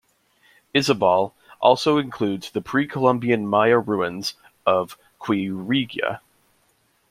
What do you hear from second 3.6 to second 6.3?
ruins of Quirigua.